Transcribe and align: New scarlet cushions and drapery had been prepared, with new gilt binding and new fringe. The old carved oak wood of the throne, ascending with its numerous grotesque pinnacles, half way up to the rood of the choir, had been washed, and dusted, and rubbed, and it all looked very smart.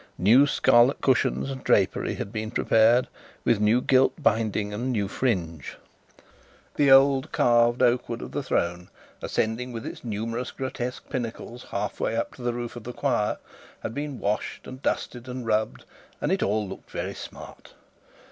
New 0.17 0.47
scarlet 0.47 0.99
cushions 0.99 1.51
and 1.51 1.63
drapery 1.63 2.15
had 2.15 2.33
been 2.33 2.49
prepared, 2.49 3.07
with 3.45 3.59
new 3.59 3.79
gilt 3.81 4.15
binding 4.19 4.73
and 4.73 4.91
new 4.91 5.07
fringe. 5.07 5.77
The 6.73 6.89
old 6.89 7.31
carved 7.31 7.83
oak 7.83 8.09
wood 8.09 8.23
of 8.23 8.31
the 8.31 8.41
throne, 8.41 8.89
ascending 9.21 9.73
with 9.73 9.85
its 9.85 10.03
numerous 10.03 10.49
grotesque 10.49 11.07
pinnacles, 11.11 11.67
half 11.69 11.99
way 11.99 12.17
up 12.17 12.33
to 12.33 12.41
the 12.41 12.51
rood 12.51 12.75
of 12.75 12.83
the 12.83 12.93
choir, 12.93 13.37
had 13.83 13.93
been 13.93 14.17
washed, 14.17 14.65
and 14.65 14.81
dusted, 14.81 15.27
and 15.27 15.45
rubbed, 15.45 15.85
and 16.19 16.31
it 16.31 16.41
all 16.41 16.67
looked 16.67 16.89
very 16.89 17.13
smart. 17.13 17.75